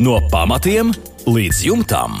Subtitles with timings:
[0.00, 0.94] No pamatiem
[1.28, 2.14] līdz jumtam.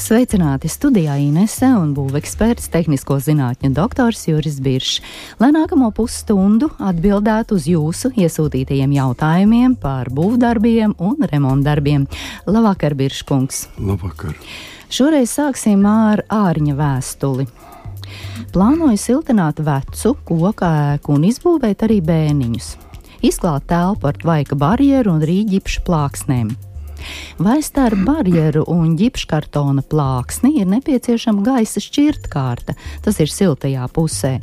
[0.00, 5.02] Sveicināti studijā Inese un būveksperts, tehnisko zinātņu doktors Juris Biršs,
[5.42, 12.08] lai nākamo pusstundu atbildētu uz jūsu iesūtītajiem jautājumiem par būvdarbiem un remontdarbiem.
[12.48, 13.66] Labvakar, Birškungs!
[13.76, 14.32] Labvakar!
[14.88, 17.44] Šoreiz sāksim ar ārņa vēstuli.
[18.56, 22.76] Plānoju siltināt vecu koku ēku un izbūvēt arī bēniņus.
[23.24, 26.52] Izklāt telpu ar tvaika barjeru un rīģipšu plāksnēm.
[27.42, 34.36] Vai starp barjeru un ģipškartona plāksni ir nepieciešama gaisa šķirtkārta, tas ir siltajā pusē,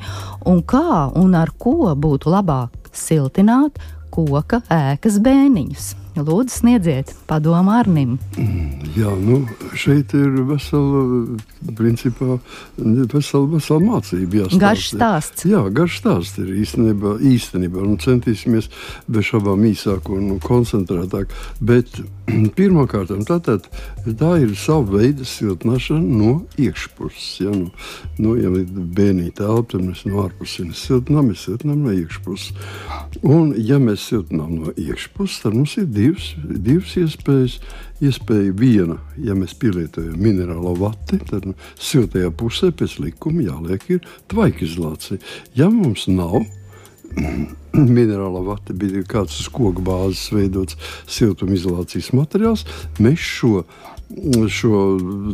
[0.48, 3.80] un kā un ar ko būtu labāk siltināt
[4.12, 5.94] koka ēkas bēniņus?
[6.16, 8.14] Lūdzu, sniedziet padomu Arnim.
[8.40, 9.42] Mm, jā, nu,
[9.76, 11.02] šeit ir vesela,
[11.76, 12.38] principā,
[12.80, 14.46] vesela, vesela mācība.
[14.46, 14.62] Jāstāst.
[14.64, 15.48] Garš stāsts.
[15.50, 17.18] Jā, garš stāsts ir īstenībā.
[17.20, 18.72] īstenībā nu, centīsimies
[19.12, 21.36] bez šaubām īsāk un koncentrētāk.
[21.60, 22.00] Bet
[22.58, 23.68] pirmkārt, tātad,
[24.20, 27.28] tā ir sava veida siltināšana no iekšpuses.
[27.44, 27.70] Ja, nu,
[28.18, 28.66] nu, ja ir
[28.98, 32.54] bērnīte telpa, tad mēs no ārpuses siltinām, mēs siltinām no iekšpuses.
[33.22, 37.60] Un, ja mēs siltinām no iekšpuses, tad mums ir divas, divas iespējas.
[38.04, 44.10] Iespēja viena, ja mēs pielietojam minerālo vati, tad nu, siltajā pusē pēc likuma jāliek ir
[44.34, 45.22] tvaikizolācija.
[45.56, 46.42] Ja mums nav
[47.98, 50.80] minerālā vata, bija kāds uz koku bāzes veidots
[51.18, 52.66] siltumizolācijas materiāls,
[53.00, 53.66] mēs šo
[54.54, 54.80] šo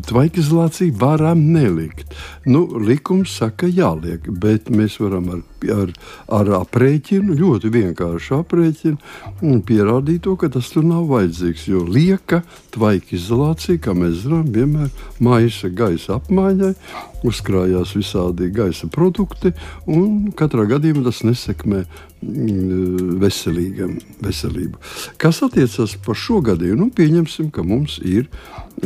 [0.07, 2.15] tvaikizolāciju varam nelikt.
[2.45, 5.41] Nu, likums saka, jāliek, bet mēs varam ar,
[5.75, 5.91] ar,
[6.39, 11.67] ar aprēķinu, ļoti vienkāršu aprēķinu, pierādīt to, ka tas tur nav vajadzīgs.
[11.69, 12.41] Jo lieka
[12.73, 14.89] tvaikizolācija, kā mēs zinām, vienmēr
[15.21, 16.73] maisa gaisa apmaiņai,
[17.29, 19.53] uzkrājās visādi gaisa produkti,
[19.85, 24.81] un katrā gadījumā tas nesekmē mm, veselīgam, veselību.
[25.21, 28.25] Kas attiecas par šo gadījumu, nu, pieņemsim, ka mums ir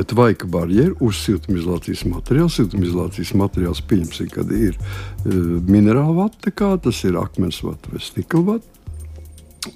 [0.03, 2.51] tvaika barjera uz siltumizolācijas materiālu.
[2.51, 5.35] Siltumizolācijas materiāls pieņemsim, kad ir uh,
[5.69, 8.71] minerāla vata, kā tas ir akmens vata vai stikla vata.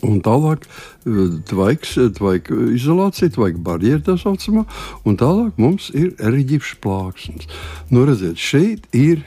[0.06, 4.62] Un tālāk e, tvaiks, tvaika izolācija, tvaika barjera tā saucamā,
[5.02, 7.50] un tālāk mums ir eriģipša plāksnes.
[7.90, 9.24] Nu, redziet, šeit ir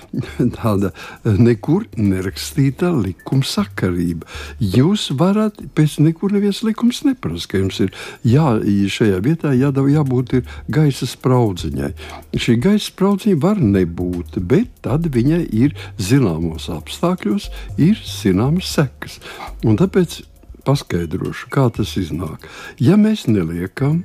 [0.58, 0.92] tāda
[1.24, 4.28] nekur nerakstīta likumsakarība.
[4.60, 7.92] Jūs varat pēc nekur neviens likums neprasa, ka jums ir
[8.26, 8.58] jā,
[8.96, 10.38] šajā vietā jādab, jābūt
[10.72, 11.92] gaisa spraudziņai.
[12.36, 19.18] Šī gaisa spraudziņa var nebūt, bet tad viņai ir zināmos apstākļos, ir zināmas sekas.
[19.66, 20.22] Un tāpēc
[20.66, 22.46] paskaidrošu, kā tas iznāk.
[22.82, 24.02] Ja mēs neliekam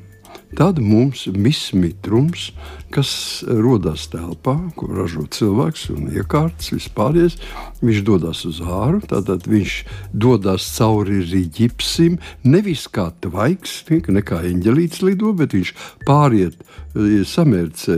[0.56, 2.52] Tad mums viss mitrums,
[2.94, 7.38] kas rodas telpā, ko ražo cilvēks un iekārtas, vispārējais,
[7.84, 9.02] viņš dodas uz āru.
[9.08, 9.78] Tad viņš
[10.14, 12.18] dodas cauri rīķipsim,
[12.48, 15.74] nevis kā tvaiks, ne kā eņģelīts lido, bet viņš
[16.08, 16.59] pāriet,
[16.98, 17.98] samērcē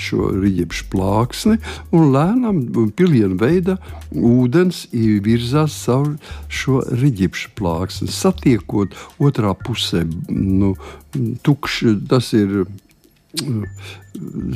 [0.00, 1.56] šo rīķipšu plāksni
[1.96, 2.60] un lēnām
[2.96, 3.78] pilienu veida
[4.12, 6.16] ūdens virzās caur
[6.52, 10.04] šo rīķipšu plāksni, satiekot otrā pusē.
[10.28, 10.74] Nu,
[11.46, 12.66] tukšs, tas ir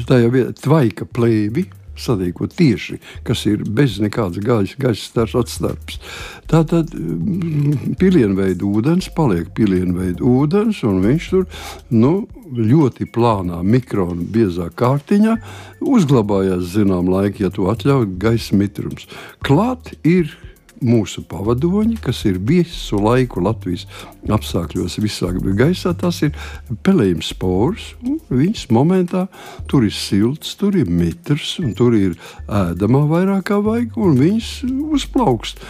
[0.08, 1.68] tajā vietā, tvaika plēvi.
[2.00, 2.94] Sadīkot tieši,
[3.26, 5.98] kas ir bez nekādas gaisa, gaisa atstarps.
[6.48, 11.44] Tā tad mm, pilienveida ūdens paliek pilienveida ūdens, un viņš tur
[11.92, 12.14] nu,
[12.56, 15.36] ļoti plānā, mikrona biezā kārtiņā
[15.84, 19.04] uzglabājās zinām laika, ja to atļauj gaisa mitrums.
[19.44, 20.32] Klāt ir
[20.84, 23.86] mūsu pavadoņi, kas ir visu laiku Latvijas
[24.30, 26.34] apstākļos, visā gaisā, tas ir
[26.86, 27.90] pelējums spors.
[28.30, 29.26] Viņas momentā
[29.70, 32.16] tur ir silts, tur ir mitrs, un tur ir
[32.48, 34.52] ēdamā vairāk kā vajag, un viņas
[34.96, 35.60] uzplaukst.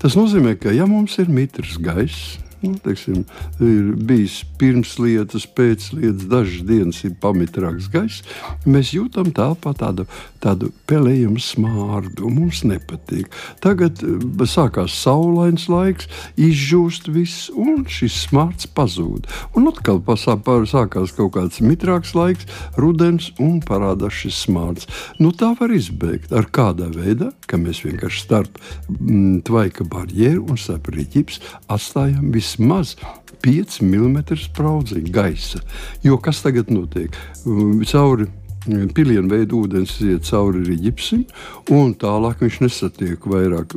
[0.00, 3.22] Tas nozīmē, ka ja mums ir mitrs gaiss, Nu, teiksim,
[3.64, 8.20] ir bijis pirms lietas, pēc lietas, dažas dienas ir pamitrāks gaiss.
[8.68, 10.04] Mēs jūtam tāpat tādu,
[10.44, 12.28] tādu pelējumu smārdu.
[12.28, 13.32] Mums nepatīk.
[13.64, 19.30] Tagad eh, sākās saulains laiks, izžūst viss, un šis smārds pazūd.
[19.56, 22.44] Un atkal sākās kaut kāds mitrāks laiks,
[22.76, 24.90] rudens, un parādās šis smārds.
[25.16, 28.60] Nu, tā var izbeigt ar kādā veidā, ka mēs vienkārši starp
[28.90, 31.40] mm, tvaika barjeru un starp rīķips
[31.72, 32.96] atstājam visu vismaz
[33.42, 35.60] 5 mm spraudziņa gaisa.
[36.02, 37.14] Jo kas tagad notiek?
[37.46, 41.24] Um, cauri um, pilienu veidu ūdens iet cauri ģipsim,
[41.72, 43.76] un tālāk viņš nesatiek vairāk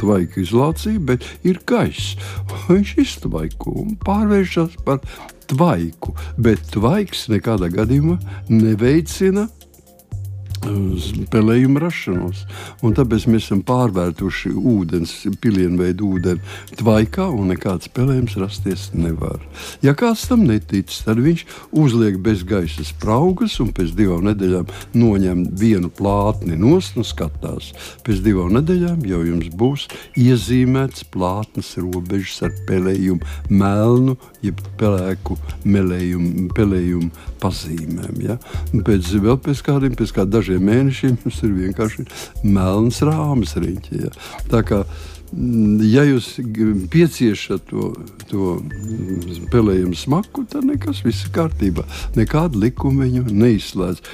[0.00, 2.16] tvaika izolāciju, bet ir gaiss.
[2.68, 5.02] Viņš iztvaiko un pārvēršas par
[5.46, 8.18] tvaiku, bet tvaiks nekādā gadījumā
[8.48, 9.46] neveicina
[11.32, 12.44] pelējumu rašanos.
[12.84, 15.12] Un tāpēc mēs esam pārvērtuši ūdens,
[15.42, 19.42] pilienveidu ūdeni tvaikā, un nekāds pelējums rasties nevar.
[19.84, 21.44] Ja kāds tam netic, tad viņš
[21.84, 27.72] uzliek bez gaisa spraugas un pēc divām nedēļām noņem vienu plātni nost un skatās.
[28.06, 29.88] Pēc divām nedēļām jau jums būs
[30.20, 38.20] iezīmēts plātnes robežas ar pelējumu melnu, jeb pelēku melējumu, pelējumu pazīmēm.
[38.24, 38.38] Ja?
[38.72, 42.06] Un pēc, vēl pēc kādiem, pēc kādiem dažiem mēnešiem mums ir vienkārši
[42.44, 44.00] melns rāmis riņķī.
[44.06, 44.12] Ja?
[44.50, 46.34] Tā kā mm, ja jūs
[46.92, 47.90] pieciešat to,
[48.30, 48.56] to
[49.52, 51.86] pelējumu smaku, tad nekas viss ir kārtībā.
[52.18, 54.04] Nekāda likuma viņu neizslēdz,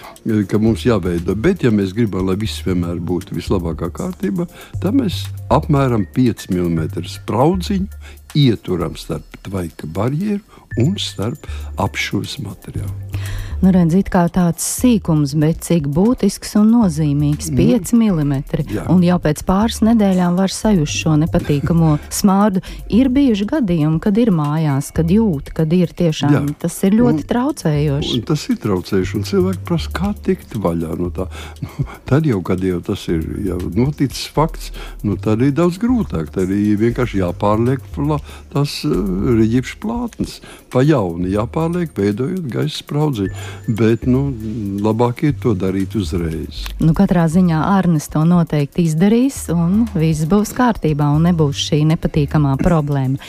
[0.50, 1.36] ka mums jāveido.
[1.38, 4.48] Bet, ja mēs gribam, lai viss vienmēr būtu vislabākā kārtībā,
[4.82, 10.42] tad mēs apmēram 5 mm spraudziņu ieturam starp tvaika barjeru
[10.78, 11.46] un starp
[11.80, 13.22] apšūves materiālu.
[13.60, 18.32] Nu, redziet, kā tāds sīkums, bet cik būtisks un nozīmīgs- 5 mm.
[18.72, 18.86] Jā.
[18.88, 22.62] Un jau pēc pāris nedēļām var sajust šo nepatīkamo smārdu.
[22.88, 26.42] Ir bijuši gadījumi, kad ir mājās, kad jūt, kad ir tiešām Jā.
[26.64, 28.14] tas ir ļoti un, traucējoši.
[28.16, 31.28] Un tas ir traucējoši, un cilvēki prasa, kā tikt vaļā no tā.
[31.60, 34.72] Nu, tad jau, kad jau tas ir jau noticis fakts,
[35.04, 36.32] nu, tad ir daudz grūtāk.
[36.32, 37.84] Tad ir vienkārši jāpārliek
[38.54, 40.40] tās uh, eh, reģipšu plātnes
[40.72, 43.30] pa jaunu, jāpārliek, veidojot gaisa spraudziņu
[43.80, 44.30] bet nu,
[44.82, 46.64] labāk ir to darīt uzreiz.
[46.82, 52.56] Nu, katrā ziņā Arnēs to noteikti izdarīs, un viss būs kārtībā, un nebūs šī nepatīkamā
[52.60, 53.20] problēma.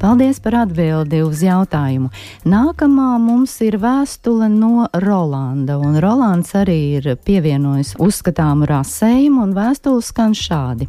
[0.00, 2.10] Paldies par atbildi uz jautājumu.
[2.48, 10.04] Nākamā mums ir vēstule no Rolanda, un Rolands arī ir pievienojis uzskatāmu rasējumu, un vēstule
[10.04, 10.88] skan šādi.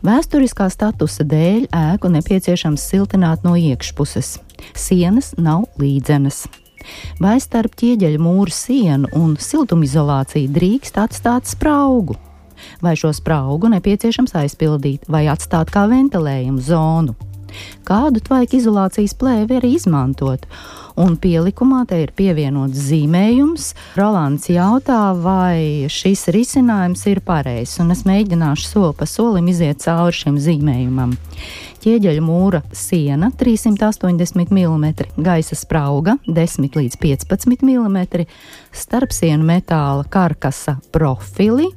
[0.00, 4.38] Vēsturiskā statusa dēļ ēku nepieciešams siltināt no iekšpuses.
[4.74, 6.44] Sienas nav līdzenas.
[7.20, 12.16] Vai starp ķieģeļa mūru sienu un siltumizolāciju drīkst atstāt spraugu?
[12.84, 17.16] Vai šo spraugu nepieciešams aizpildīt vai atstāt kā ventilējumu zonu?
[17.86, 20.44] Kādu tvaika izolācijas plēvi arī izmantot?
[21.00, 23.70] Un pielikumā te ir pievienots zīmējums.
[23.98, 30.18] Rolands jautā, vai šis risinājums ir pareizs, un es mēģināšu soli pa solim iziet cauri
[30.20, 31.16] šim zīmējumam.
[31.80, 34.84] Ķieģeļa mūra siena 380 mm,
[35.24, 37.96] gaisa sprauga 10 līdz 15 mm,
[38.82, 41.70] starpsienu metāla karkasa profili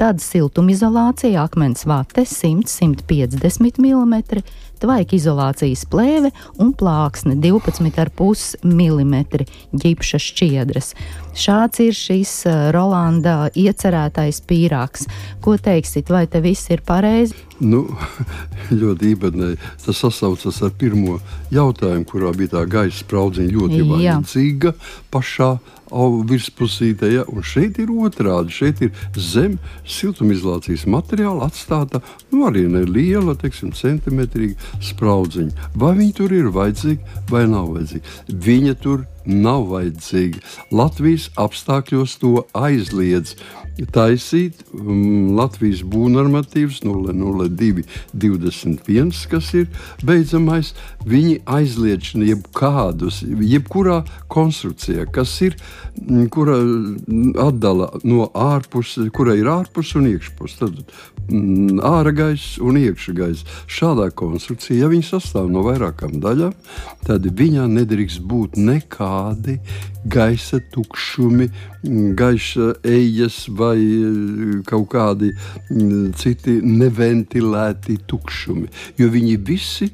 [0.00, 4.42] Tāda siltumizolācija, akmens vate 100-150 mm,
[4.82, 6.32] tvaika izolācijas plēve
[6.62, 9.44] un plāksne 12,5 mm
[9.84, 10.92] ģipša šķiedras.
[11.38, 15.06] Šāds ir šis uh, Rolanda iecerētais pīrāgs.
[15.44, 17.36] Ko teiksit, vai te viss ir pareizi?
[17.62, 17.84] Nu,
[18.80, 19.60] ļoti īpatnēji.
[19.86, 21.20] Tas sasaucas ar pirmo
[21.54, 24.74] jautājumu, kurā bija tā gaisa spraudziņa ļoti vajadzīga
[25.14, 25.54] pašā
[26.28, 27.12] virspusītē.
[27.12, 27.24] Ja?
[27.28, 28.54] Un šeit ir otrādi.
[28.54, 29.58] Šeit ir zem
[29.88, 32.02] siltumizolācijas materiāla atstāta
[32.32, 35.70] nu, arī neliela, teiksim, centimetrīga spraudziņa.
[35.78, 38.18] Vai viņi tur ir vajadzīgi vai nav vajadzīgi?
[38.48, 40.40] Viņa tur nav vajadzīga.
[40.74, 43.36] Latvijas apstākļos to aizliedz
[43.92, 49.68] taisīt um, Latvijas būvnormatīvs 002, 21, kas ir
[50.04, 50.72] beidzamais.
[51.08, 54.02] Viņi aizliedz jebkādus, jebkurā
[54.32, 55.56] konstrukcijā, kas ir,
[55.96, 56.58] mm, kura
[57.46, 60.58] atdala no ārpuses, kura ir ārpus un iekšpus.
[60.60, 63.46] Tad mm, ārā gaisa un iekšā gaisa.
[63.70, 66.54] Šādā konstrukcijā, ja viņi sastāv no vairākām daļām,
[67.06, 69.58] tad viņā nedrīkst būt nekādi
[70.12, 71.48] gaisa tukšumi,
[72.18, 75.32] gaisa ejas vai e, kaut kādi
[76.18, 79.92] citi neventilēti tukšumi, jo viņi visi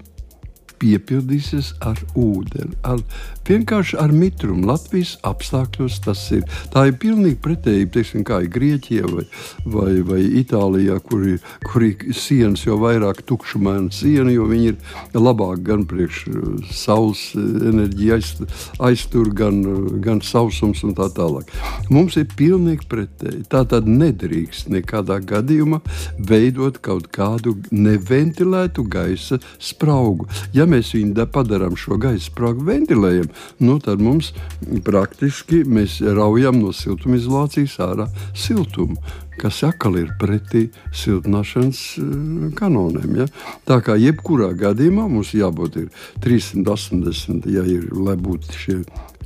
[0.81, 3.03] piepildīsies ar ūdeni, ar,
[3.49, 4.67] vienkārši ar mitrumu.
[4.69, 6.45] Latvijas apstākļos tas ir.
[6.73, 9.25] Tā ir pilnīgi pretēji, teiksim, kā ir Grieķijā vai,
[9.65, 15.19] vai, vai Itālijā, kur ir, kur ir sienas jau vairāk tukšumaina siena, jo viņi ir
[15.19, 18.33] labāk gan priekš uh, saules enerģija aiz,
[18.91, 21.53] aiztur, gan, uh, gan sausums un tā tālāk.
[21.93, 23.47] Mums ir pilnīgi pretēji.
[23.53, 25.81] Tā tad nedrīkst nekādā gadījumā
[26.19, 30.29] veidot kaut kādu neventilētu gaisa spraugu.
[30.57, 33.31] Ja mēs viņu padarām šo gaisa sprāgu ventilējam,
[33.65, 34.33] nu, tad mums
[34.85, 38.99] praktiski mēs raujam no siltumizolācijas ārā siltumu
[39.39, 42.09] kas atkal ir pretī siltināšanas uh,
[42.59, 43.21] kanoniem.
[43.23, 43.27] Ja?
[43.69, 45.79] Tā kā jebkurā gadījumā mums jābūt
[46.25, 48.79] 380, ja ir, lai būtu šie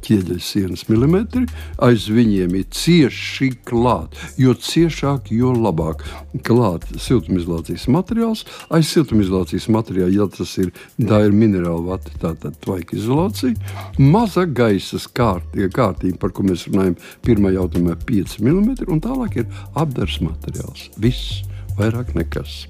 [0.03, 1.47] ķieģeļa sienas milimetri,
[1.83, 4.19] aiz viņiem ir cieši klāt.
[4.41, 6.05] Jo ciešāk, jo labāk.
[6.47, 13.57] Klāt siltumizolācijas materiāls, aiz siltumizolācijas materiāla, ja tas ir, ir minerāla vata, tātad tvaika izolācija,
[13.99, 19.65] maza gaisa kārtība, kārtība, par ko mēs runājam, pirmā jautājumā 5 mm, un tālāk ir
[19.79, 20.89] apdars materiāls.
[21.03, 21.43] Viss,
[21.79, 22.63] vairāk nekas.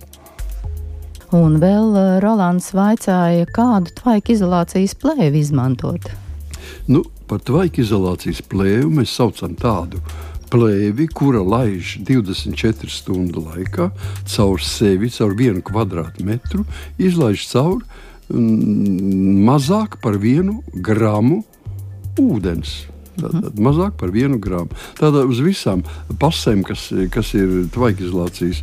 [1.32, 6.10] Un vēl uh, Rolands vaicāja, kādu tvaika izolācijas plēvi izmantot.
[6.92, 7.00] Nu,
[7.32, 10.02] par tvaika izolācijas plēvi mēs saucam tādu
[10.52, 13.86] plēvi, kura laiž 24 stundu laikā
[14.28, 16.66] caur sevi, caur vienu kvadrātmetru,
[17.00, 17.86] izlaiž cauri
[18.28, 21.40] mm, mazāk par vienu gramu
[22.20, 22.82] ūdens.
[23.16, 24.76] Tātad mazāk par vienu grāmatu.
[25.00, 25.86] Tātad uz visām
[26.20, 28.60] pasēm, kas, kas ir tvaika izolācijas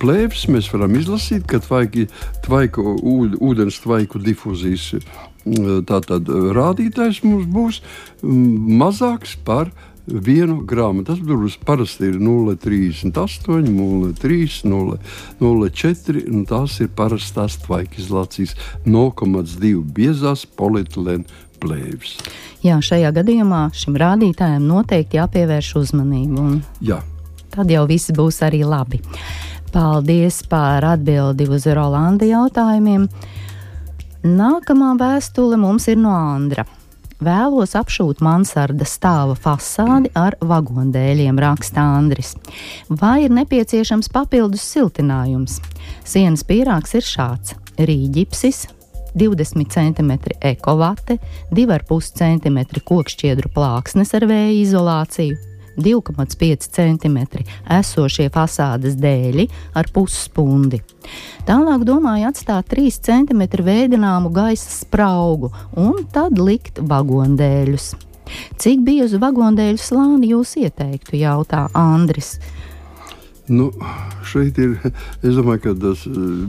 [0.00, 2.10] plēves, mēs varam izlasīt, ka tvaiki,
[2.44, 2.92] tvaiku,
[3.40, 4.92] ūdens tvaiku difūzijas
[5.86, 7.82] tātad, rādītājs mums būs
[8.22, 9.70] mazāks par
[10.06, 11.14] vienu grāmatu.
[11.14, 14.60] Tas būs parasti ir 0,38, 0,3,
[15.40, 16.44] 0,04.
[16.50, 18.54] Tās ir parastās tvaika izolācijas
[18.86, 21.26] 0,2 biezās polietilēna
[21.62, 22.16] plēvis.
[22.64, 26.48] Jā, šajā gadījumā šim rādītājam noteikti jāpievērš uzmanība.
[26.84, 27.00] Jā.
[27.54, 29.00] Tad jau viss būs arī labi.
[29.72, 33.08] Paldies par atbildi uz Rolanda jautājumiem.
[34.24, 36.64] Nākamā vēstule mums ir no Andra.
[37.16, 42.34] Vēlos apšūt mansardas stāva fasādi ar vagondēļiem, raksta Andris.
[42.88, 45.60] Vai ir nepieciešams papildus siltinājums?
[46.04, 48.66] Sienas pīrāgs ir šāds: rīģipsis,
[49.16, 50.12] 20 cm
[50.44, 51.16] ekovate,
[51.56, 55.38] 2,5 cm kokšķiedru plāksnes ar vēja izolāciju,
[55.76, 57.18] 2,5 cm
[57.78, 60.82] esošie fasādes dēļi ar pusspundi.
[61.46, 67.94] Tālāk domāju atstāt 3 cm veidināmu gaisa spraugu un tad likt vagondēļus.
[68.58, 72.36] Cik biezu vagondēļu slāni jūs ieteiktu, jautā Andris.
[73.48, 73.68] Nu,
[74.26, 74.74] šeit ir,
[75.22, 76.02] es domāju, ka tas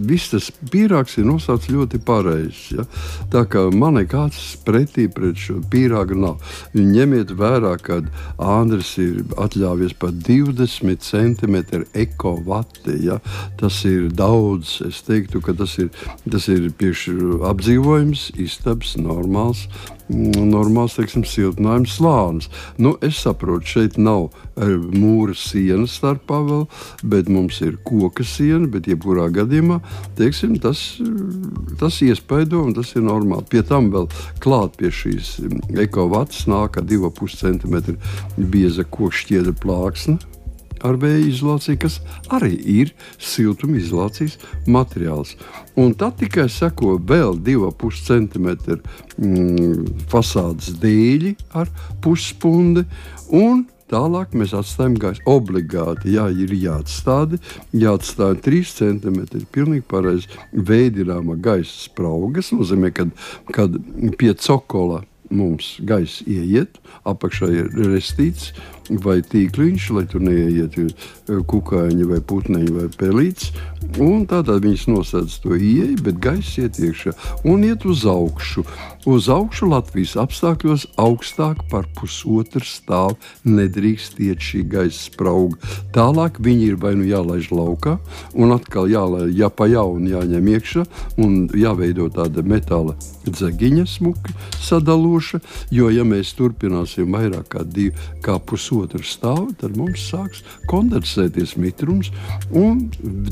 [0.09, 2.77] viss tas pīrāgs ir nosaucts ļoti pareizi.
[2.79, 2.87] Ja?
[3.33, 6.41] Tā kā man nekāds pretī pret šo pīrāgu nav.
[6.73, 7.99] Ņemiet vērā, ka
[8.41, 11.59] Andris ir atļāvies pat 20 cm
[11.93, 12.97] ekovati.
[13.05, 13.19] Ja?
[13.61, 14.79] Tas ir daudz.
[14.87, 15.93] Es teiktu, ka tas ir,
[16.25, 16.71] tas ir
[17.51, 19.67] apdzīvojums, istabs, normāls
[20.09, 22.49] normāls teiksim, siltinājums slānis.
[22.79, 26.63] Nu, es saprotu, šeit nav eh, mūra siena starpā vēl,
[27.03, 28.67] bet mums ir koka siena.
[28.71, 29.79] Bet, jebkurā gadījumā,
[30.19, 30.83] teiksim, tas,
[31.81, 33.47] tas iespaido un tas ir normāli.
[33.51, 34.09] Pie tam vēl
[34.43, 35.37] klāt pie šīs
[35.83, 37.97] ekovats nāk 2,5 cm
[38.51, 40.17] bieza kokšķiedra plāksne
[40.85, 41.99] ar vēja izolāciju, kas
[42.33, 45.35] arī ir siltumizolācijas materiāls.
[45.77, 48.49] Un tad tikai seko vēl 2,5 cm
[49.17, 52.85] mm, fasādes dēļi ar puspundi.
[53.87, 55.21] Tālāk mēs atstājam gaisu.
[55.31, 57.39] Obligāti jā, ir jāatstāda,
[57.71, 59.21] jāatstāj 3 cm.
[59.55, 62.41] Pilnīgi pareizi veidināma gaisa sprauga.
[62.41, 63.07] Tas nozīmē, ka
[63.55, 63.77] kad
[64.19, 68.51] pie cokola mums gaisa ieiet, apakšā ir restīts
[69.03, 70.87] vai tīkliņš, lai tur neieiet e,
[71.27, 73.51] kukaiņi vai putniņi vai pelīts.
[74.27, 77.13] Tādā viņas nosēdz to ieeju, bet gaisa iet iekšā
[77.47, 78.65] un iet uz augšu.
[79.07, 83.15] Uz augšu Latvijas apstākļos augstāk par pusotru stāvu
[83.47, 85.55] nedrīkst iet šī gaisa sprauga.
[85.95, 87.95] Tālāk viņi ir vai nu jālaiž laukā,
[88.35, 90.83] un atkal jālaiž, ja pa jaunu jāņem iekšā
[91.23, 95.39] un jāveido tāda metāla dzegiņa smuki sadaloša,
[95.71, 98.76] jo ja mēs turpināsim vairāk kā divu, kā pusotru
[99.07, 102.11] stāvu, tad mums sāks kondensēties mitrums
[102.51, 102.87] un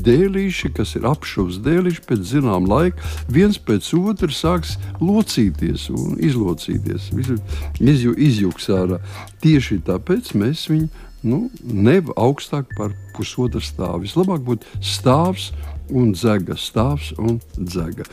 [0.06, 7.10] dēlīši, kas ir apšuvs dēlīši, pēc zinām laika viens pēc otra sāks locīties un izlocīties,
[7.80, 9.00] izju, izjūgs ārā.
[9.44, 10.88] Tieši tāpēc mēs viņu
[11.26, 14.04] nu, nevaram augstāk par pusotru stāvu.
[14.06, 15.50] Vislabāk būtu stāvs
[15.90, 18.06] un dzega, stāvs un dzega.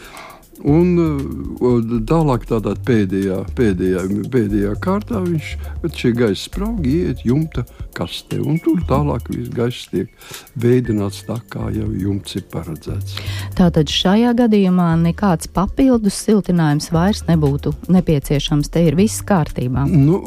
[0.62, 5.56] Un uh, tālāk, tādā pēdējā, pēdējā, pēdējā kārtā, viņš
[5.98, 7.66] šie gaisa spraugi iet jumta
[7.98, 8.38] kastē.
[8.64, 10.12] Tur tālāk viss gaiss tiek
[10.60, 13.18] veidināts tā, kā jau jumts ir paredzēts.
[13.58, 18.70] Tātad šajā gadījumā nekāds papildus siltinājums vairs nebūtu nepieciešams.
[18.74, 19.86] Te ir viss kārtībā.
[19.90, 20.22] Nu,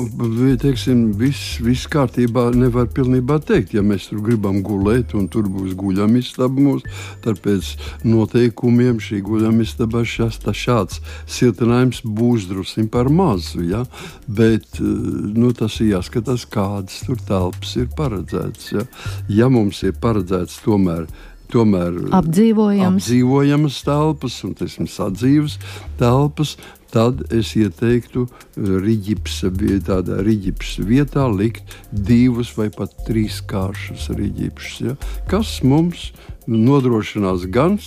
[0.63, 3.75] teiksim, viss, viss kārtībā nevar pilnībā teikt.
[3.77, 6.87] Ja mēs tur gribam gulēt, un tur būs guļamistaba mums,
[7.25, 7.75] tad pēc
[8.07, 13.63] noteikumiem šī guļamistaba šas, šāds siltinājums būs drusku par mazu.
[13.67, 13.85] Ja?
[14.27, 18.73] Bet nu, tas ir jāskatās, kādas tur telpas ir paredzētas.
[18.75, 18.85] Ja,
[19.29, 21.09] ja mums ir paredzēts tomēr
[21.53, 23.05] tomēr apdzīvojams.
[23.05, 25.59] apdzīvojamas telpas un teiksim, sadzīves
[26.01, 26.57] telpas,
[26.93, 29.51] tad es ieteiktu riģipsa,
[29.87, 34.97] tādā riģipsa vietā likt divus vai pat trīs kāršus riģipsus, ja,
[35.31, 36.11] kas mums
[36.47, 37.79] nodrošinās gan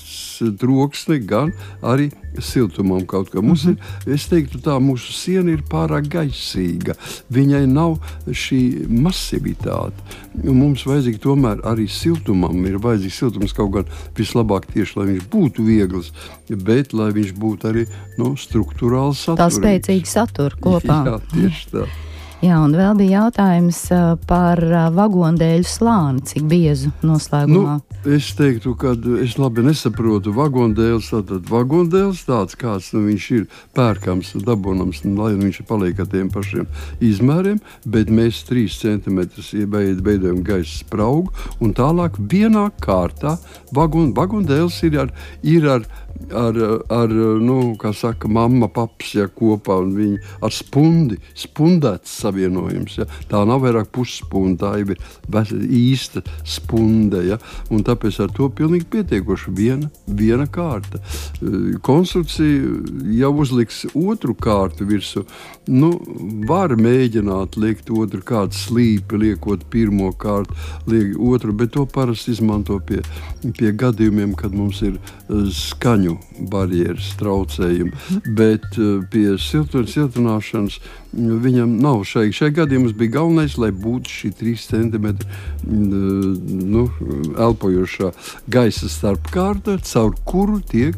[0.60, 1.52] troksni, gan
[1.82, 2.10] arī
[2.44, 3.42] siltumam kaut kā.
[3.42, 4.08] Mums mm -hmm.
[4.08, 6.94] ir, es teiktu, tā mūsu siena ir pārāk gaisīga.
[7.32, 7.98] Viņai nav
[8.28, 9.96] šī masivitāte.
[10.44, 12.66] Mums vajadzīga tomēr arī siltumam.
[12.66, 13.86] Ir vajadzīgs siltums kaut gan
[14.16, 16.12] vislabāk tieši, lai viņš būtu viegls,
[16.50, 17.88] bet lai viņš būtu arī
[18.18, 19.56] no, struktūrāli saturīgs.
[19.56, 21.04] Tā spēcīga satura kopā.
[21.10, 21.88] Jā, tieši tā.
[22.40, 23.82] Jā, un vēl bija jautājums
[24.30, 24.62] par
[24.96, 27.74] vagondēļu slāni, cik biezu noslēgumā.
[27.82, 31.10] Nu, es teiktu, ka es labi nesaprotu vagondēļus.
[31.18, 33.44] Tātad vagondēļus tāds, kāds nu, viņš ir
[33.76, 36.70] pērkams, dabonams, lai viņš paliek ar tiem pašiem
[37.04, 39.20] izmēriem, bet mēs 3 cm
[40.08, 43.36] veidojam gaisa spraugu un tālāk vienā kārtā
[43.76, 45.12] vagon, vagondēļus ir ar,
[45.44, 45.90] ir ar
[46.34, 46.58] ar,
[46.90, 47.10] ar
[47.42, 52.98] nu, saka, mamma, paps ja, kopā un viņi ar spundi, spundēts savienojums.
[53.00, 53.08] Ja.
[53.32, 57.24] Tā nav vairāk pusspunda, tā ir īsta spunde.
[57.28, 57.40] Ja.
[57.74, 61.02] Un tāpēc ar to pilnīgi pietiekoši viena, viena kārta.
[61.86, 65.26] Konstrukcija jau uzliks otru kārtu virsmu.
[65.70, 65.92] Nu,
[66.50, 70.56] var mēģināt liekt otru kārtu slīpi, liekot pirmo kārtu,
[70.90, 73.02] liek otru, bet to parasti izmanto pie,
[73.58, 74.98] pie gadījumiem, kad mums ir
[75.30, 76.29] skaņu Brasil.
[76.52, 78.24] Barjeras traucējumi.
[78.38, 78.66] Bet
[79.12, 80.80] pie siltināšanas
[81.18, 85.08] Viņam nav šai, šai gadījumā bija galvenais, lai būtu šī 3 cm
[85.66, 86.84] nu,
[87.34, 88.12] elpojošā
[88.54, 90.94] gaisa starpkārta, caur kuru tiek,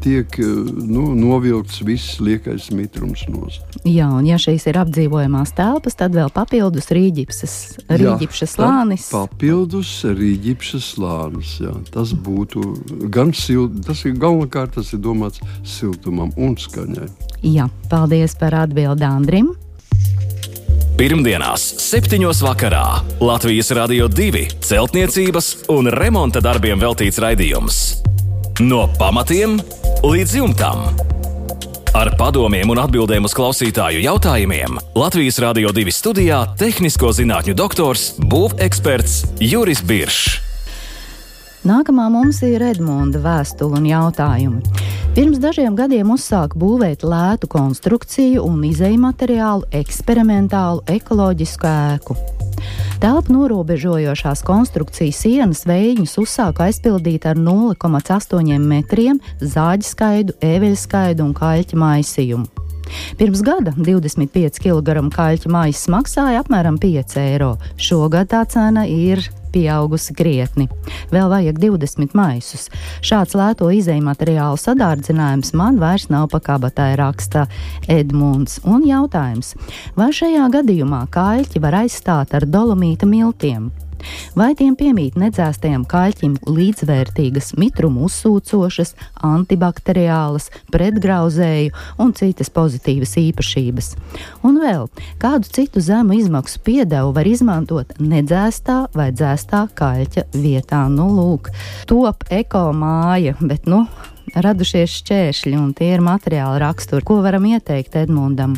[0.00, 3.76] tiek nu, novilkts viss liekais mitrums nost.
[3.84, 9.10] Jā, un ja šīs ir apdzīvojamās telpas, tad vēl papildus rīģipšas slānis.
[9.12, 11.52] Papildus rīģipšas slānis.
[11.60, 11.74] Jā.
[11.92, 12.64] Tas būtu
[13.12, 17.08] gan silts, tas ir galvenokārt tas ir domāts siltumam un skaņai.
[17.44, 19.52] Jā, paldies par atbildi Andrim.
[20.94, 22.20] Pirmdienās, 7.
[22.46, 22.84] vakarā
[23.18, 27.80] Latvijas Rādio 2 celtniecības un remonta darbiem veltīts raidījums.
[28.62, 29.58] No pamatiem
[30.06, 30.86] līdz jumtam.
[31.94, 39.24] Ar padomiem un atbildēm uz klausītāju jautājumiem Latvijas Rādio 2 studijā- tehnisko zinātņu doktors, būveksperts
[39.42, 40.53] Juris Biršs.
[41.64, 44.58] Nākamā mums ir Edmunda vēstule un jautājumi.
[45.16, 52.16] Pirms dažiem gadiem uzsāka būvēt lētu konstrukciju un izēju materiālu eksperimentālu ekoloģisku ēku.
[53.00, 62.50] Telpu norobežojošās konstrukcijas sienas veidņus uzsāka aizpildīt ar 0,8 metriem zāģiskaidu, eveļskaidu un kaļķa maisījumu.
[63.16, 67.54] Pirms gada 25 kg kaļķa maisa maksāja apmēram 5 eiro.
[67.80, 70.68] Šogad tā cena ir pieaugusi krietni.
[71.14, 72.66] Vēl vajag 20 maisus.
[73.04, 77.46] Šāds lēto izēju materiālu sadārdzinājums man vairs nav pakabatai raksta
[77.88, 78.60] Edmunds.
[78.66, 79.54] Un jautājums,
[79.98, 83.70] vai šajā gadījumā kaļķi var aizstāt ar dolomīta miltiem?
[84.38, 93.92] Vai tiem piemīt nedzēstajam kaļķim līdzvērtīgas mitrumu uzsūcošas, antibakteriālas, pretgrauzēju un citas pozitīvas īpašības.
[94.46, 94.88] Un vēl
[95.22, 100.84] kādu citu zemu izmaksu piedevu var izmantot nedzēstā vai dzēstā kaļķa vietā.
[100.92, 101.50] Nu, lūk,
[101.90, 103.84] top eko māja, bet nu,
[104.34, 107.06] radušies šķēršļi un tie ir materiāli raksturi.
[107.06, 108.56] Ko varam ieteikt Edmundam?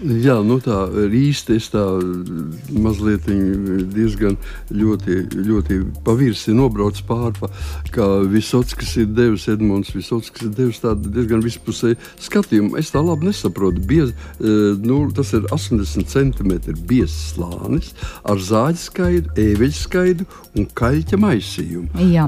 [0.00, 1.82] Jā, nu tā īsti es tā
[2.72, 3.26] mazliet
[3.92, 4.38] diezgan
[4.72, 7.50] ļoti, ļoti pavirsi nobraucu pāri, pa,
[7.92, 12.78] kā Visotskis ir devis, Edmunds Visotskis ir devis tādu diezgan vispusēju skatījumu.
[12.80, 13.84] Es tā labi nesaprotu.
[13.90, 16.56] Biez, nu, tas ir 80 cm
[16.88, 17.92] biezs slānis
[18.24, 22.08] ar zāģi skaidu, ēveļu skaidu un kaļķa maisījumu.
[22.08, 22.24] Jā.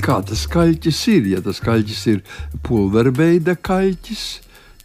[0.00, 1.32] Kā tas kaļķis ir?
[1.34, 2.22] Ja tas kaļķis ir
[2.64, 4.28] pulverveida kaļķis,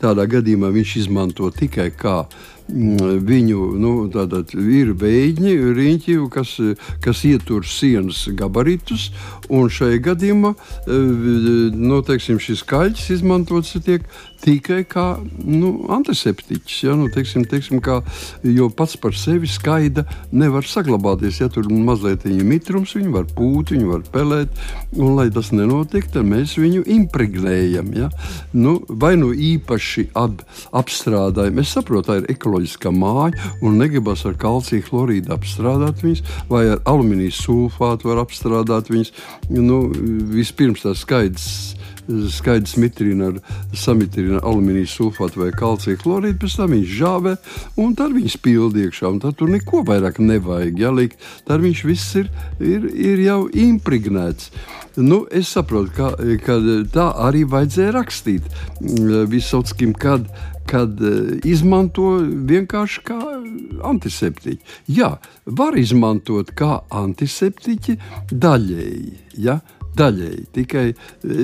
[0.03, 2.25] Tādā gadījumā viņš izmanto tikai kā
[2.67, 6.57] mm, viņu nu, ir veidņi, riņķi, kas,
[7.03, 9.11] kas ietur sienas gabaritus.
[9.47, 10.51] Un šajā gadījumā
[11.79, 14.03] nu, teiksim, šis kaļķis izmantots tiek
[14.43, 15.05] tikai kā
[15.43, 16.79] nu, antiseptiķis.
[16.85, 16.95] Ja?
[16.99, 17.99] Nu, teiksim, teiksim, kā,
[18.47, 21.39] jo pats par sevi skaida nevar saglabāties.
[21.41, 24.63] Ja tur mazliet ir mitrums, viņu var pūt, viņu var pelēt.
[24.97, 27.93] Un, lai tas nenotiek, tad mēs viņu impregnējam.
[27.97, 28.09] Ja?
[28.55, 30.43] Nu, vai nu īpaši ap,
[30.75, 36.65] apstrādājam, es saprotu, tā ir ekoloģiskā māja un negribas ar kalciju chlorīdu apstrādāt viņus, vai
[36.73, 39.13] ar alumīnijas sulfātu var apstrādāt viņus.
[39.53, 39.85] Nu,
[40.33, 41.73] vispirms tas skaidrs
[42.33, 43.39] skaidrs mitrina ar
[43.77, 47.35] samitrina alumīnija sulfātu vai kalcija chlorīdu, pēc tam viņš žāvē
[47.83, 49.13] un tad viņš pildi iekšā.
[49.23, 51.19] Tad tur neko vairāk nevajag jālikt.
[51.47, 54.51] Tad viņš viss ir, ir, ir jau impregnēts.
[54.95, 56.11] Nu, es saprotu, ka,
[56.45, 56.59] ka
[56.93, 60.27] tā arī vajadzēja rakstīt mm, Visotskim, kad,
[60.69, 63.17] kad e, izmanto vienkārši kā
[63.89, 64.75] antiseptiķi.
[64.93, 65.15] Jā,
[65.49, 67.97] var izmantot kā antiseptiķi
[68.29, 69.15] daļēji.
[69.41, 69.63] Ja?
[69.97, 70.45] Daļēji.
[70.55, 70.85] Tikai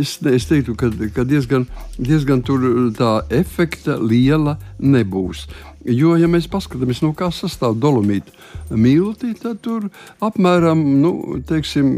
[0.01, 2.43] es, es teiktu, ka, ka diezgan, diezgan
[2.97, 5.47] tā efekta liela nebūs.
[5.87, 8.33] Jo, ja mēs paskatāmies, no kā sastāv dolomīta
[8.75, 9.85] milti, tad tur
[10.23, 11.13] apmēram nu,
[11.47, 11.93] teiksim,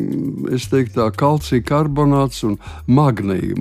[0.69, 3.57] teiktu, tā, kalcija karbonāts un magnēja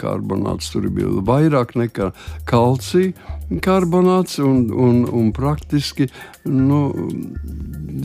[0.00, 0.72] karbonāts.
[0.72, 2.08] Tur bija vairāk nekā
[2.48, 3.12] kalcija
[3.62, 6.08] karbonāts un, un, un praktiski
[6.48, 6.80] nu,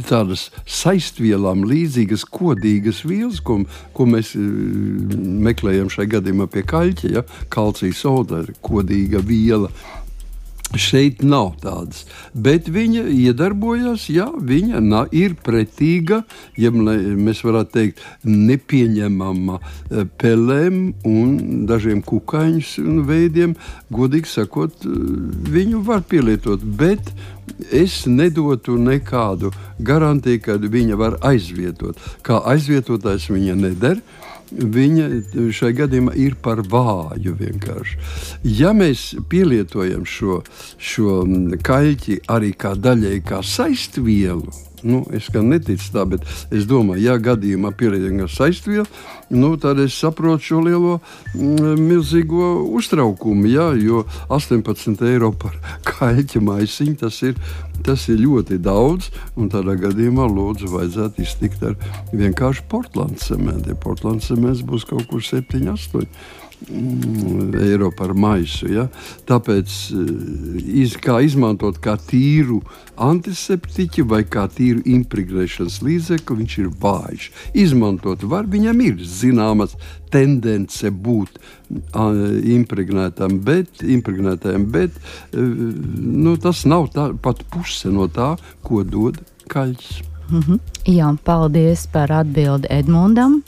[0.10, 3.62] tādas saistvielām līdzīgas kodīgas vielas, ko,
[3.96, 4.48] ko mēs eh,
[5.46, 7.14] meklējam šajā gadījumā pie kaļķa.
[7.18, 7.26] Ja?
[7.54, 9.72] Kalcija soda ir kodīga viela.
[10.74, 12.02] Šeit nav tādas,
[12.34, 16.24] bet viņa iedarbojas, ja viņa nav, ir pretīga,
[16.60, 21.38] ja mēs varētu teikt, nepieņemama eh, pelēm un
[21.70, 23.54] dažiem kukaiņu veidiem.
[23.94, 24.98] Godīgi sakot, eh,
[25.54, 27.14] viņu var pielietot, bet
[27.72, 32.00] es nedotu nekādu garantiju, ka viņa var aizvietot.
[32.26, 34.02] Kā aizvietotājs viņa nedara
[34.52, 35.08] viņa
[35.56, 37.36] šai gadījumā ir par vāju.
[37.40, 37.98] Vienkārši.
[38.44, 40.42] Ja mēs pielietojam šo,
[40.78, 41.24] šo
[41.66, 44.54] kaļķi arī kā daļai kā saistvielu,
[44.86, 48.86] Nu, es gan neticu tā, bet es domāju, ja gadījumā pielietojam saistvielu,
[49.34, 51.00] nu, tad es saprotu šo lielo
[51.34, 53.50] mm, milzīgo uztraukumu.
[53.50, 55.58] Jā, jo 18 eiro par
[55.90, 57.34] kaļķa maisiņu tas ir,
[57.88, 59.10] tas ir ļoti daudz.
[59.56, 61.76] Tādā gadījumā lūdzu vajadzētu iztikt ar
[62.14, 63.74] vienkārši portlandu cementu.
[63.74, 68.68] Ja portlandu cements būs kaut kur 7, 8 Mm, eiro par maisu.
[68.72, 68.88] Ja?
[69.28, 72.62] Tāpēc, eh, iz, kā izmantot kā tīru
[72.98, 77.30] antiseptiķu vai kā tīru impregnēšanas līdzekli, viņš ir vājš.
[77.54, 79.76] Izmantot var, viņam ir zināmas
[80.12, 81.40] tendence būt
[82.56, 84.92] impregnētam, bet, impregnētājam, bet
[85.34, 90.04] eh, nu, tas nav tā, pat puse no tā, ko dod kaļķis.
[90.26, 90.60] Mm -hmm.
[90.86, 93.44] Jā, paldies par atbildi Edmundam.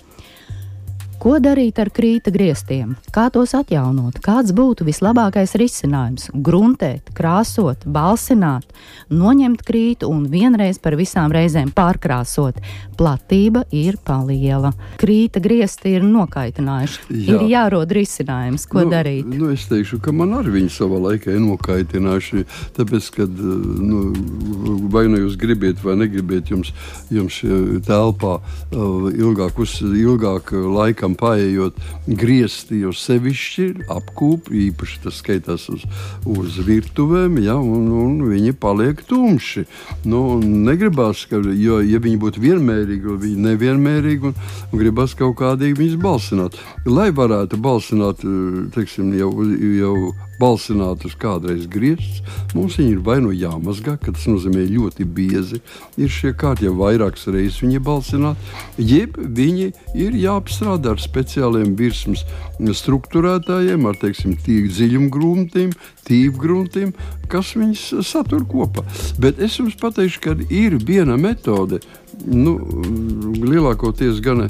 [1.18, 2.92] Ko darīt ar krīta griestiem?
[3.14, 4.20] Kā tos atjaunot?
[4.22, 6.28] Kāds būtu vislabākais risinājums?
[6.46, 8.68] Gruntēt, krāsot, balsināt,
[9.10, 12.60] noņemt krītu un vienreiz par visām reizēm pārkrāsot.
[12.98, 14.74] Platība ir paliela.
[15.02, 17.08] Krīta griezti ir nokaitinājuši.
[17.10, 17.40] Jā.
[17.40, 19.26] Ir jārod risinājums, ko nu, darīt.
[19.26, 22.46] Nu, es teikšu, ka man arī viņi savā laikā ir nokaitinājuši.
[22.78, 24.04] Tāpēc, kad nu,
[24.94, 26.74] vai nu jūs gribat vai negribat, jums,
[27.10, 27.42] jums
[27.90, 31.78] telpā uh, ilgāk, uz, ilgāk laika laikam paiet
[32.08, 35.86] griezti jau sevišķi apkūp, īpaši tas skaitās uz,
[36.30, 39.66] uz virtuvēm, ja, un, un viņi paliek tumši.
[40.08, 44.38] Nu, negribās, ka, jo, ja viņi būtu vienmērīgi, viņi nevienmērīgi, un,
[44.72, 46.62] un gribās kaut kādīgi viņus balsināt.
[46.88, 48.24] Lai varētu balsināt,
[48.76, 49.32] teiksim, jau,
[49.82, 49.98] jau
[50.40, 52.22] balsināt uz kādreiz griezts,
[52.56, 55.62] mums viņi ir vai nu jāmazgā, ka tas nozīmē ļoti biezi.
[55.98, 62.26] Ir šie kārti jau vairākas reizes viņi balsināt, jeb viņi ir jāapstrādā ar speciāliem virsmas
[62.58, 65.76] struktūrētājiem, ar teiksim, dziļumgrūntiem,
[66.08, 66.94] tīvgruntiem,
[67.32, 68.86] kas viņus satur kopā.
[69.22, 71.82] Bet es jums pateikšu, ka ir viena metode,
[72.26, 72.58] nu,
[73.46, 74.48] lielākoties gan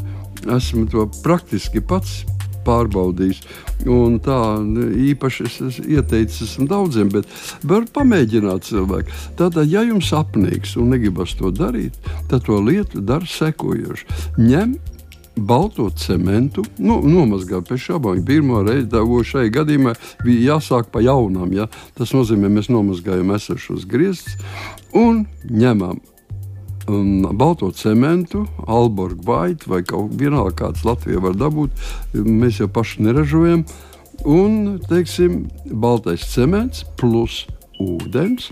[0.48, 2.22] esmu to praktiski pats
[2.68, 3.42] pārbaudījis.
[3.88, 4.38] Un tā
[5.12, 7.30] īpaši es, es ieteicu daudziem, bet
[7.68, 9.16] var pamēģināt cilvēku.
[9.40, 11.96] Tātad, ja jums apnīks un negribas to darīt,
[12.32, 14.08] tad to lietu dara sekojoši.
[14.42, 14.76] Ņem
[15.38, 18.24] balto cementu, nu, nomazgā pēc šābām.
[18.28, 18.90] Pirmā reize,
[19.32, 19.94] šai gadījumā
[20.26, 21.54] bija jāsāk pa jaunām.
[21.54, 21.68] Ja?
[21.98, 24.38] Tas nozīmē, mēs nomazgājam esošos griestus
[24.94, 26.00] un ņemam
[26.88, 31.76] un balto cementu, Alborgu vaitu vai kaut vienalga kāds Latvijā var dabūt.
[32.16, 33.66] Mēs jau paši neražojam.
[34.26, 37.46] Un, teiksim, baltais cements plus
[37.84, 38.50] ūdens.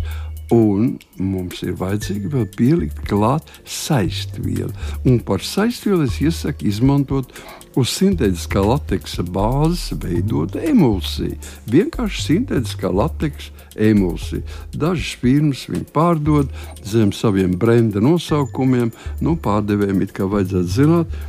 [0.54, 4.70] Un mums ir vajadzīgi vēl pielikt klāt saistvielu.
[5.08, 7.32] Un par saistvielu es iesaku izmantot
[7.76, 11.40] uz sintētiskā lateksa bāzes veidot emulsiju.
[11.72, 14.46] Vienkārši sintētiskā lateksa emulsiju.
[14.76, 16.54] Dažas firmas viņu pārdod
[16.86, 18.94] zem saviem brenda nosaukumiem.
[19.26, 21.20] Nu, pārdevējiem it kā vajadzētu zināt,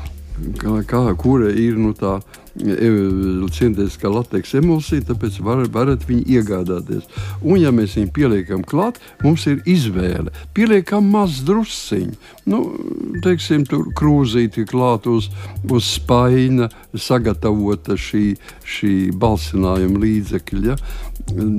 [0.60, 2.18] kā, kā, kura ir nu, tā
[2.56, 7.04] sintētiskā lateksa emulsija, tāpēc var, varat viņu iegādāties.
[7.42, 10.32] Un, ja mēs viņu pieliekam klāt, mums ir izvēle.
[10.56, 12.16] Pieliekam maz drusciņu,
[12.48, 12.62] nu,
[13.24, 15.28] teiksim, tur krūzīti klāt uz,
[15.68, 20.64] uz spaina, sagatavota šī, šī balsinājuma līdzekļa.
[20.64, 20.78] Ja?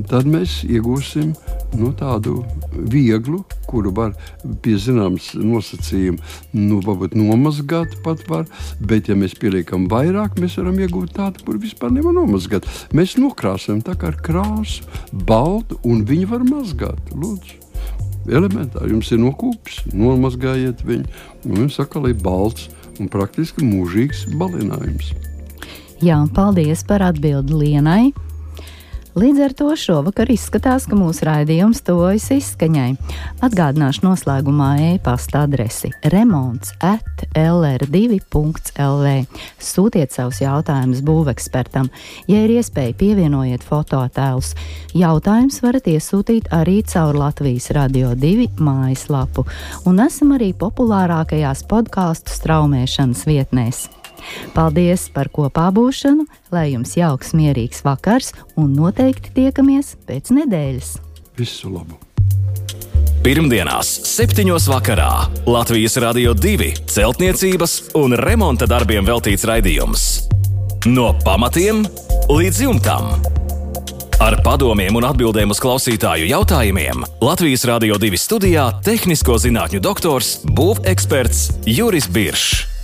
[0.08, 1.34] Tad mēs iegūsim
[1.76, 2.40] nu, tādu
[2.72, 4.14] vieglu, kuru var
[4.64, 6.22] pie zināmas nosacījuma
[6.56, 6.80] nu,
[7.20, 8.46] nomazgāt pat var,
[8.80, 12.68] bet ja mēs pieliekam vairāk, mēs varam iegūt tādu, kur vispār nevar nomazgāt.
[12.96, 14.88] Mēs nokrāsojam tā kā ar krāsu,
[15.28, 17.12] baltu, un viņi var mazgāt.
[17.12, 17.60] Lūdzu.
[18.28, 21.12] Elementāri jums ir nokūpis, nomazgājiet viņu,
[21.48, 25.12] un jums atkal ir balts un praktiski mūžīgs balinājums.
[26.04, 28.27] Jā, paldies par atbildi Lienai.
[29.18, 32.92] Līdz ar to šovakar izskatās, ka mūsu raidījums tojas izskaņai.
[33.42, 39.16] Atgādināšu noslēgumā e-pasta adresi remonds at lr2.lv.
[39.58, 41.90] Sūtiet savus jautājumus būvekspertam.
[42.30, 44.54] Ja ir iespēja, pievienojiet fototēlus.
[44.94, 49.50] Jautājumus varat iesūtīt arī caur Latvijas Radio 2 mājaslapu,
[49.90, 53.88] un esam arī populārākajās podkāstu straumēšanas vietnēs.
[54.56, 60.98] Paldies par kopā būšanu, lai jums jauks, mierīgs vakars un noteikti tiekamies pēc nedēļas.
[61.38, 62.00] Visu labu!
[63.28, 64.46] Pirmdienās, 7.
[64.72, 70.06] vakarā Latvijas Rādio 2 celtniecības un remonta darbiem veltīts raidījums.
[70.88, 71.82] No pamatiem
[72.32, 73.10] līdz jumtam.
[74.24, 81.68] Ar padomiem un atbildēm uz klausītāju jautājumiem Latvijas Rādio 2 studijā- tehnisko zinātņu doktors, būveksperts
[81.68, 82.77] Juris Biršs.